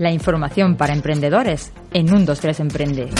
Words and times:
La 0.00 0.10
información 0.10 0.76
para 0.76 0.94
emprendedores 0.94 1.74
en 1.92 2.06
un 2.14 2.24
23 2.24 2.60
Emprende. 2.60 3.10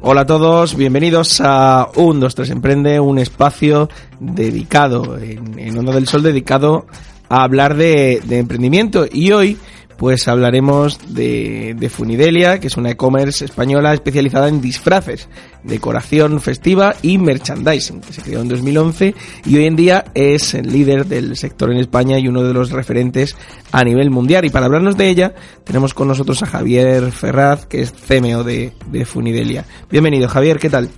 Hola 0.00 0.20
a 0.20 0.26
todos, 0.26 0.76
bienvenidos 0.76 1.40
a 1.44 1.88
Un 1.96 2.20
23 2.20 2.50
Emprende, 2.50 3.00
un 3.00 3.18
espacio 3.18 3.88
dedicado 4.20 5.18
en, 5.18 5.58
en 5.58 5.76
Onda 5.76 5.92
del 5.92 6.06
Sol, 6.06 6.22
dedicado 6.22 6.86
a 7.28 7.42
hablar 7.42 7.74
de 7.74 8.20
emprendimiento. 8.30 9.06
Y 9.10 9.32
hoy 9.32 9.58
pues 9.96 10.28
hablaremos 10.28 11.14
de, 11.14 11.74
de 11.76 11.88
Funidelia, 11.88 12.60
que 12.60 12.66
es 12.66 12.76
una 12.76 12.90
e-commerce 12.90 13.44
española 13.44 13.94
especializada 13.94 14.48
en 14.48 14.60
disfraces, 14.60 15.28
decoración 15.62 16.40
festiva 16.40 16.94
y 17.02 17.18
merchandising, 17.18 18.00
que 18.00 18.12
se 18.12 18.22
creó 18.22 18.42
en 18.42 18.48
2011 18.48 19.14
y 19.46 19.56
hoy 19.56 19.66
en 19.66 19.76
día 19.76 20.04
es 20.14 20.54
el 20.54 20.70
líder 20.70 21.06
del 21.06 21.36
sector 21.36 21.70
en 21.70 21.78
España 21.78 22.18
y 22.18 22.28
uno 22.28 22.42
de 22.42 22.52
los 22.52 22.70
referentes 22.70 23.36
a 23.72 23.82
nivel 23.84 24.10
mundial. 24.10 24.44
Y 24.44 24.50
para 24.50 24.66
hablarnos 24.66 24.96
de 24.96 25.08
ella, 25.08 25.34
tenemos 25.64 25.94
con 25.94 26.08
nosotros 26.08 26.42
a 26.42 26.46
Javier 26.46 27.10
Ferraz, 27.12 27.66
que 27.66 27.82
es 27.82 27.92
CMO 27.92 28.44
de, 28.44 28.72
de 28.90 29.04
Funidelia. 29.04 29.64
Bienvenido, 29.90 30.28
Javier, 30.28 30.58
¿qué 30.58 30.70
tal? 30.70 30.90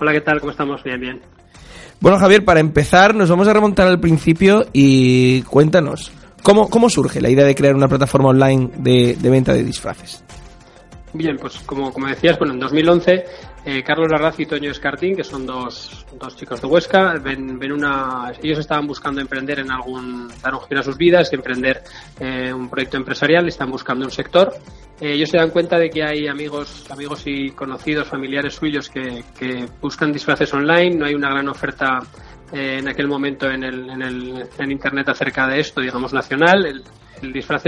Hola, 0.00 0.12
¿qué 0.12 0.20
tal? 0.20 0.40
¿Cómo 0.40 0.52
estamos? 0.52 0.82
Bien, 0.82 1.00
bien. 1.00 1.20
Bueno, 2.00 2.18
Javier, 2.18 2.44
para 2.44 2.58
empezar, 2.58 3.14
nos 3.14 3.30
vamos 3.30 3.46
a 3.46 3.52
remontar 3.52 3.86
al 3.86 4.00
principio 4.00 4.66
y 4.72 5.42
cuéntanos. 5.42 6.10
¿Cómo, 6.42 6.68
¿Cómo 6.68 6.90
surge 6.90 7.20
la 7.20 7.30
idea 7.30 7.44
de 7.44 7.54
crear 7.54 7.74
una 7.74 7.88
plataforma 7.88 8.30
online 8.30 8.70
de, 8.76 9.16
de 9.16 9.30
venta 9.30 9.52
de 9.52 9.62
disfraces? 9.62 10.24
Bien, 11.14 11.36
pues 11.36 11.58
como, 11.60 11.92
como 11.92 12.06
decías, 12.06 12.38
bueno, 12.38 12.54
en 12.54 12.60
2011 12.60 13.24
eh, 13.64 13.82
Carlos 13.84 14.10
Larraz 14.10 14.40
y 14.40 14.46
Toño 14.46 14.72
Escartín, 14.72 15.14
que 15.14 15.22
son 15.22 15.46
dos, 15.46 16.04
dos 16.18 16.34
chicos 16.34 16.60
de 16.60 16.66
Huesca, 16.66 17.14
ven, 17.22 17.60
ven 17.60 17.70
una, 17.70 18.32
ellos 18.42 18.58
estaban 18.58 18.88
buscando 18.88 19.20
emprender 19.20 19.60
en 19.60 19.70
algún, 19.70 20.28
dar 20.42 20.54
un 20.54 20.62
giro 20.62 20.80
a 20.80 20.82
sus 20.82 20.96
vidas, 20.96 21.32
emprender 21.32 21.82
eh, 22.18 22.52
un 22.52 22.68
proyecto 22.68 22.96
empresarial, 22.96 23.46
están 23.46 23.70
buscando 23.70 24.04
un 24.04 24.10
sector. 24.10 24.52
Eh, 25.00 25.12
ellos 25.12 25.30
se 25.30 25.36
dan 25.36 25.50
cuenta 25.50 25.78
de 25.78 25.90
que 25.90 26.02
hay 26.02 26.26
amigos, 26.26 26.86
amigos 26.90 27.22
y 27.26 27.50
conocidos, 27.50 28.08
familiares 28.08 28.54
suyos 28.54 28.88
que, 28.88 29.22
que 29.38 29.68
buscan 29.80 30.12
disfraces 30.12 30.52
online, 30.52 30.96
no 30.96 31.06
hay 31.06 31.14
una 31.14 31.30
gran 31.30 31.48
oferta 31.48 32.00
eh, 32.52 32.78
en 32.78 32.88
aquel 32.88 33.08
momento 33.08 33.50
en, 33.50 33.64
el, 33.64 33.90
en, 33.90 34.02
el, 34.02 34.48
en 34.58 34.70
Internet 34.70 35.08
acerca 35.08 35.46
de 35.46 35.60
esto, 35.60 35.80
digamos, 35.80 36.12
nacional. 36.12 36.66
El, 36.66 36.82
el 37.22 37.32
disfraz 37.32 37.62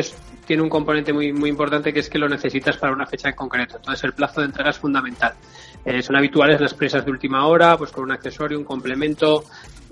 tiene 0.46 0.62
un 0.62 0.68
componente 0.68 1.12
muy, 1.12 1.32
muy 1.32 1.48
importante 1.48 1.92
que 1.92 2.00
es 2.00 2.10
que 2.10 2.18
lo 2.18 2.28
necesitas 2.28 2.76
para 2.76 2.92
una 2.92 3.06
fecha 3.06 3.28
en 3.28 3.34
concreto. 3.34 3.76
Entonces, 3.76 4.04
el 4.04 4.12
plazo 4.12 4.40
de 4.40 4.46
entrega 4.46 4.70
es 4.70 4.78
fundamental. 4.78 5.34
Eh, 5.84 6.02
son 6.02 6.16
habituales 6.16 6.60
las 6.60 6.74
presas 6.74 7.04
de 7.04 7.10
última 7.10 7.46
hora, 7.46 7.76
pues 7.76 7.90
con 7.90 8.04
un 8.04 8.12
accesorio, 8.12 8.58
un 8.58 8.64
complemento, 8.64 9.44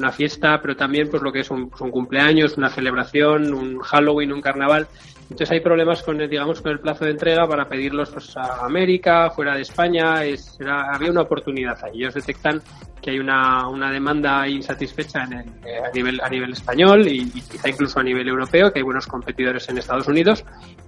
una 0.03 0.13
fiesta, 0.13 0.59
pero 0.61 0.75
también 0.75 1.09
pues 1.09 1.23
lo 1.23 1.33
que 1.33 1.41
es 1.41 1.51
un, 1.51 1.71
pues 1.71 1.81
un 1.81 1.91
cumpleaños, 1.91 2.59
una 2.59 2.69
celebración, 2.71 3.55
un 3.55 3.79
Halloween, 3.79 4.33
un 4.33 4.41
carnaval. 4.41 4.89
Entonces 5.23 5.51
hay 5.53 5.61
problemas 5.61 6.03
con 6.03 6.21
el, 6.21 6.29
digamos, 6.29 6.61
con 6.61 6.73
el 6.73 6.81
plazo 6.81 7.05
de 7.05 7.13
entrega 7.13 7.47
para 7.47 7.67
pedirlos 7.67 8.11
pues, 8.11 8.37
a 8.37 8.67
América, 8.67 9.31
fuera 9.31 9.55
de 9.55 9.63
España. 9.63 10.25
Es, 10.25 10.59
era, 10.61 10.95
había 10.95 11.11
una 11.11 11.23
oportunidad 11.23 11.79
ahí. 11.85 12.01
Ellos 12.03 12.15
detectan 12.15 12.61
que 13.01 13.11
hay 13.11 13.19
una, 13.19 13.67
una 13.69 13.91
demanda 13.91 14.47
insatisfecha 14.47 15.25
en 15.25 15.33
el, 15.33 15.47
eh, 15.67 15.79
a, 15.85 15.91
nivel, 15.91 16.21
a 16.21 16.29
nivel 16.29 16.53
español 16.53 17.09
y, 17.09 17.23
y, 17.23 17.41
quizá 17.41 17.69
incluso 17.69 17.99
a 17.99 18.03
nivel 18.03 18.29
europeo, 18.29 18.73
que 18.73 18.79
hay 18.79 18.85
buenos 18.85 19.07
competidores 19.07 19.69
en 19.69 19.79
Estados 19.79 20.07
Unidos. 20.07 20.45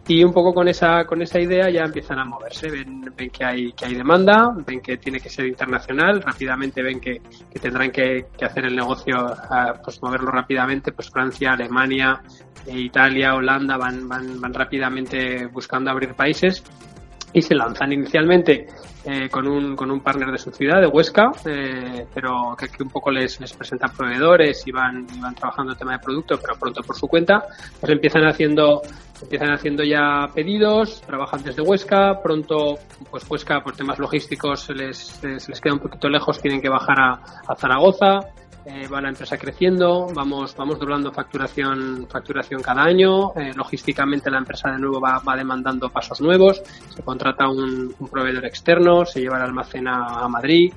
Y 0.07 0.23
un 0.23 0.33
poco 0.33 0.53
con 0.53 0.69
esa, 0.69 1.07
con 1.07 1.23
esa 1.23 1.41
idea 1.41 1.71
ya 1.71 1.81
empiezan 1.81 2.19
a 2.19 2.25
moverse. 2.25 2.71
Ven, 2.71 3.01
ven 3.17 3.31
que, 3.31 3.45
hay, 3.45 3.73
que 3.73 3.87
hay 3.87 3.95
demanda, 3.95 4.55
ven 4.67 4.81
que 4.81 4.99
tiene 4.99 5.19
que 5.19 5.31
ser 5.31 5.47
internacional, 5.47 6.23
rápidamente 6.23 6.83
ven 6.83 7.01
que, 7.01 7.21
que 7.51 7.59
tendrán 7.59 7.91
que, 7.91 8.27
que 8.37 8.45
hacer 8.45 8.67
el 8.67 8.77
negocio, 8.77 9.04
a, 9.13 9.75
pues 9.83 10.03
moverlo 10.03 10.31
rápidamente. 10.31 10.93
Pues 10.93 11.11
Francia, 11.11 11.53
Alemania, 11.53 12.21
eh, 12.67 12.79
Italia, 12.79 13.35
Holanda 13.35 13.77
van, 13.77 14.09
van, 14.09 14.41
van 14.41 14.55
rápidamente 14.55 15.47
buscando 15.47 15.91
abrir 15.91 16.15
países 16.15 16.63
y 17.35 17.43
se 17.43 17.55
lanzan 17.55 17.93
inicialmente 17.93 18.67
eh, 19.05 19.29
con, 19.29 19.47
un, 19.47 19.77
con 19.77 19.91
un 19.91 20.01
partner 20.01 20.31
de 20.31 20.39
su 20.39 20.51
ciudad, 20.51 20.81
de 20.81 20.87
Huesca, 20.87 21.31
eh, 21.45 22.07
pero 22.15 22.57
que, 22.57 22.69
que, 22.69 22.83
un 22.83 22.89
poco 22.89 23.11
les, 23.11 23.39
les 23.39 23.53
presentan 23.53 23.91
proveedores 23.95 24.67
y 24.67 24.73
van, 24.73 25.07
y 25.15 25.21
van 25.21 25.35
trabajando 25.35 25.73
el 25.73 25.79
tema 25.79 25.93
de 25.93 25.99
producto, 25.99 26.39
pero 26.41 26.59
pronto 26.59 26.81
por 26.81 26.97
su 26.97 27.07
cuenta, 27.07 27.45
pues 27.81 27.93
empiezan 27.93 28.25
haciendo 28.27 28.81
empiezan 29.21 29.53
haciendo 29.53 29.85
ya 29.85 30.29
pedidos, 30.35 31.03
trabajan 31.03 31.43
desde 31.43 31.63
Huesca, 31.63 32.21
pronto 32.23 32.79
pues 33.11 33.29
Huesca 33.29 33.63
por 33.63 33.77
temas 33.77 33.99
logísticos 33.99 34.63
se 34.63 34.75
les, 34.75 34.99
se 34.99 35.29
les 35.29 35.61
queda 35.61 35.75
un 35.75 35.81
poquito 35.81 36.09
lejos, 36.09 36.41
tienen 36.41 36.61
que 36.61 36.69
bajar 36.69 36.99
a 37.01 37.55
Zaragoza, 37.57 38.21
eh, 38.67 38.89
va 38.89 39.01
la 39.01 39.11
empresa 39.11 39.37
creciendo, 39.37 40.07
vamos, 40.15 40.55
vamos 40.57 40.79
doblando 40.79 41.13
facturación, 41.13 42.07
facturación 42.11 42.63
cada 42.63 42.83
año, 42.83 43.35
eh, 43.37 43.53
logísticamente 43.55 44.31
la 44.31 44.39
empresa 44.39 44.71
de 44.71 44.79
nuevo 44.79 45.01
va, 45.01 45.21
va 45.27 45.37
demandando 45.37 45.91
pasos 45.91 46.21
nuevos, 46.23 46.63
se 46.95 47.03
contrata 47.03 47.47
un, 47.47 47.95
un, 47.99 48.09
proveedor 48.09 48.47
externo, 48.47 49.05
se 49.05 49.21
lleva 49.21 49.37
el 49.37 49.43
almacén 49.43 49.87
a, 49.87 50.27
Madrid, 50.29 50.73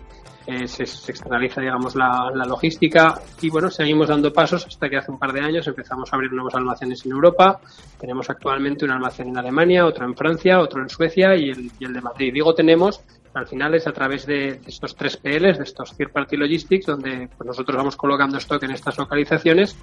eh, 0.45 0.67
se, 0.67 0.85
se, 0.85 1.11
externaliza, 1.11 1.61
digamos, 1.61 1.95
la, 1.95 2.29
la, 2.33 2.45
logística 2.45 3.21
y 3.41 3.49
bueno, 3.49 3.69
seguimos 3.69 4.09
dando 4.09 4.33
pasos 4.33 4.65
hasta 4.65 4.89
que 4.89 4.97
hace 4.97 5.11
un 5.11 5.19
par 5.19 5.31
de 5.31 5.41
años 5.41 5.65
empezamos 5.67 6.11
a 6.11 6.15
abrir 6.17 6.31
nuevos 6.33 6.55
almacenes 6.55 7.05
en 7.05 7.13
Europa. 7.13 7.59
Tenemos 7.99 8.29
actualmente 8.29 8.83
un 8.83 8.91
almacén 8.91 9.29
en 9.29 9.37
Alemania, 9.37 9.85
otro 9.85 10.05
en 10.05 10.15
Francia, 10.15 10.59
otro 10.59 10.81
en 10.81 10.89
Suecia 10.89 11.35
y 11.35 11.49
el, 11.49 11.71
y 11.79 11.85
el 11.85 11.93
de 11.93 12.01
Madrid. 12.01 12.33
Digo 12.33 12.53
tenemos 12.53 13.01
al 13.37 13.47
final 13.47 13.75
es 13.75 13.87
a 13.87 13.91
través 13.91 14.25
de 14.25 14.59
estos 14.65 14.95
tres 14.95 15.17
PLs, 15.17 15.57
de 15.57 15.63
estos 15.63 15.95
Third 15.95 16.11
Party 16.11 16.37
Logistics, 16.37 16.85
donde 16.85 17.29
pues, 17.37 17.47
nosotros 17.47 17.77
vamos 17.77 17.95
colocando 17.95 18.37
stock 18.37 18.63
en 18.63 18.71
estas 18.71 18.97
localizaciones 18.97 19.77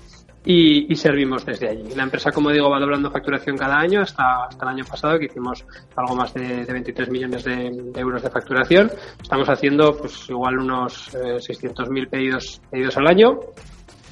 y, 0.44 0.94
servimos 0.96 1.44
desde 1.46 1.68
allí. 1.68 1.94
La 1.94 2.02
empresa, 2.02 2.30
como 2.30 2.50
digo, 2.50 2.68
va 2.70 2.78
doblando 2.78 3.10
facturación 3.10 3.56
cada 3.56 3.78
año 3.78 4.02
hasta, 4.02 4.44
hasta 4.44 4.64
el 4.64 4.76
año 4.76 4.84
pasado, 4.84 5.18
que 5.18 5.26
hicimos 5.26 5.64
algo 5.96 6.14
más 6.14 6.34
de, 6.34 6.64
de 6.64 6.72
23 6.72 7.10
millones 7.10 7.44
de, 7.44 7.70
de, 7.70 8.00
euros 8.00 8.22
de 8.22 8.30
facturación. 8.30 8.90
Estamos 9.20 9.48
haciendo 9.48 9.96
pues 9.96 10.28
igual 10.28 10.58
unos 10.58 11.14
eh, 11.14 11.38
600.000 11.38 12.08
pedidos, 12.08 12.60
pedidos 12.70 12.96
al 12.96 13.06
año 13.06 13.38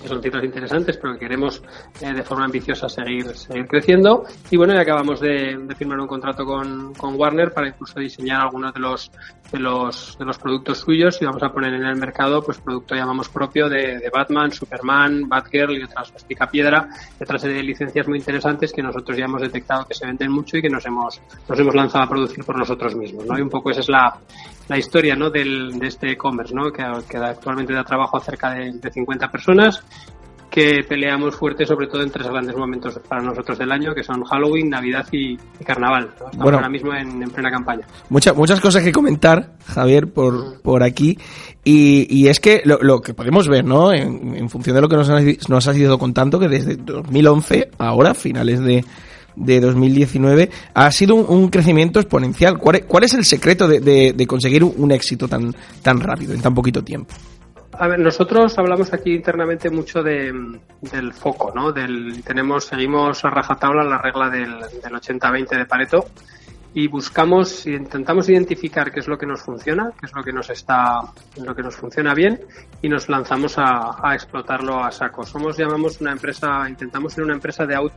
son 0.09 0.23
cifras 0.23 0.45
interesantes, 0.45 0.97
pero 0.97 1.15
que 1.15 1.21
queremos 1.21 1.63
eh, 2.01 2.13
de 2.13 2.23
forma 2.23 2.45
ambiciosa 2.45 2.89
seguir, 2.89 3.27
seguir 3.37 3.67
creciendo. 3.67 4.25
Y 4.51 4.57
bueno, 4.57 4.75
ya 4.75 4.81
acabamos 4.81 5.21
de, 5.21 5.59
firmar 5.77 6.01
un 6.01 6.07
contrato 6.07 6.45
con, 6.45 6.95
con, 6.95 7.15
Warner 7.15 7.53
para 7.53 7.69
incluso 7.69 7.99
diseñar 7.99 8.43
algunos 8.43 8.73
de 8.75 8.81
los, 8.81 9.11
de 9.51 9.59
los, 9.59 10.17
de 10.19 10.25
los 10.25 10.39
productos 10.39 10.79
suyos 10.79 11.21
y 11.21 11.25
vamos 11.25 11.43
a 11.43 11.51
poner 11.51 11.75
en 11.75 11.85
el 11.85 11.97
mercado 11.97 12.43
pues 12.43 12.59
producto 12.59 12.95
llamamos 12.95 13.29
propio 13.29 13.69
de, 13.69 13.99
de 13.99 14.11
Batman, 14.11 14.53
Superman, 14.53 15.29
Batgirl 15.29 15.77
y 15.77 15.83
otras 15.83 16.13
Pica 16.27 16.47
Piedra, 16.47 16.89
y 17.19 17.23
otra 17.23 17.39
serie 17.39 17.57
de 17.57 17.63
licencias 17.63 18.07
muy 18.09 18.19
interesantes 18.19 18.73
que 18.73 18.83
nosotros 18.83 19.17
ya 19.17 19.25
hemos 19.25 19.43
detectado 19.43 19.87
que 19.87 19.95
se 19.95 20.07
venden 20.07 20.31
mucho 20.31 20.57
y 20.57 20.63
que 20.63 20.71
nos 20.71 20.85
hemos, 20.87 21.21
nos 21.49 21.59
hemos 21.59 21.75
lanzado 21.75 22.05
a 22.05 22.09
producir 22.09 22.45
por 22.45 22.57
nosotros 22.57 22.95
mismos, 22.95 23.27
¿no? 23.27 23.39
Y 23.39 23.43
un 23.43 23.51
poco 23.51 23.71
esa 23.71 23.81
es 23.81 23.89
la, 23.89 24.17
la 24.73 24.79
historia, 24.79 25.15
¿no? 25.15 25.29
Del, 25.29 25.79
de 25.79 25.87
este 25.87 26.13
e-commerce, 26.13 26.55
¿no? 26.55 26.73
Que, 26.73 26.83
que 27.09 27.19
actualmente 27.19 27.75
da 27.75 27.85
trabajo 27.85 28.17
a 28.17 28.21
cerca 28.21 28.55
de, 28.55 28.73
de 28.73 28.91
50 28.91 29.31
personas 29.31 29.85
que 30.51 30.85
peleamos 30.87 31.35
fuerte 31.35 31.65
sobre 31.65 31.87
todo 31.87 32.03
en 32.03 32.11
tres 32.11 32.27
grandes 32.27 32.55
momentos 32.55 32.99
para 33.09 33.23
nosotros 33.23 33.59
del 33.59 33.73
año, 33.73 33.95
que 33.95 34.03
son 34.03 34.23
Halloween, 34.23 34.69
Navidad 34.69 35.07
y, 35.11 35.33
y 35.33 35.65
Carnaval. 35.65 36.11
Estamos 36.13 36.37
bueno, 36.37 36.59
ahora 36.59 36.69
mismo 36.69 36.93
en, 36.95 37.23
en, 37.23 37.31
plena 37.31 37.51
campaña. 37.51 37.87
Muchas 38.11 38.37
muchas 38.37 38.61
cosas 38.61 38.83
que 38.83 38.93
comentar, 38.93 39.57
Javier, 39.67 40.13
por, 40.13 40.61
por 40.61 40.83
aquí. 40.83 41.19
Y, 41.65 42.07
y 42.11 42.29
es 42.29 42.41
que 42.41 42.63
lo, 42.65 42.79
lo, 42.83 43.01
que 43.01 43.15
podemos 43.15 43.49
ver, 43.49 43.65
¿no? 43.65 43.93
En, 43.95 44.35
en 44.37 44.51
función 44.51 44.75
de 44.77 44.83
lo 44.83 44.89
que 44.89 44.97
nos, 44.97 45.09
has, 45.09 45.49
nos 45.49 45.69
has 45.69 45.77
ido 45.77 45.99
contando, 45.99 46.39
que 46.39 46.49
desde 46.49 46.77
2011, 46.77 47.71
ahora, 47.79 48.13
finales 48.13 48.61
de, 48.61 48.85
de 49.37 49.61
2019 49.61 50.51
ha 50.75 50.91
sido 50.91 51.15
un, 51.15 51.49
crecimiento 51.49 52.01
exponencial. 52.01 52.59
¿Cuál 52.59 53.05
es, 53.05 53.15
el 53.15 53.25
secreto 53.25 53.69
de, 53.69 54.27
conseguir 54.27 54.65
un 54.65 54.93
éxito 54.93 55.29
tan, 55.29 55.55
tan 55.83 56.01
rápido, 56.01 56.35
en 56.35 56.41
tan 56.41 56.55
poquito 56.55 56.83
tiempo? 56.83 57.15
A 57.79 57.89
ver, 57.89 57.99
nosotros 57.99 58.57
hablamos 58.59 58.93
aquí 58.93 59.15
internamente 59.15 59.71
mucho 59.71 60.03
de, 60.03 60.33
del 60.81 61.13
foco, 61.13 61.53
¿no? 61.55 61.73
Del, 61.73 62.23
tenemos, 62.23 62.67
seguimos 62.67 63.25
a 63.25 63.31
rajatabla 63.31 63.83
la 63.83 63.99
regla 63.99 64.29
del, 64.29 64.61
del 64.61 64.93
80-20 64.93 65.57
de 65.57 65.65
Pareto 65.65 66.05
y 66.75 66.87
buscamos 66.87 67.67
y 67.67 67.75
intentamos 67.75 68.29
identificar 68.29 68.93
qué 68.93 69.01
es 69.01 69.09
lo 69.09 69.17
que 69.17 69.27
nos 69.27 69.43
funciona, 69.43 69.91
qué 69.99 70.07
es 70.07 70.13
lo 70.15 70.23
que 70.23 70.33
nos 70.33 70.51
está, 70.51 71.01
lo 71.43 71.55
que 71.55 71.63
nos 71.63 71.75
funciona 71.75 72.15
bien 72.15 72.41
y 72.83 72.89
nos 72.89 73.09
lanzamos 73.09 73.57
a, 73.57 73.97
a 74.03 74.15
explotarlo 74.15 74.83
a 74.83 74.93
saco. 74.93 75.25
Somos, 75.25 75.57
llamamos 75.57 76.01
una 76.01 76.13
empresa, 76.13 76.69
intentamos 76.69 77.15
ser 77.15 77.25
una 77.25 77.35
empresa 77.35 77.65
de 77.65 77.75
auto 77.75 77.97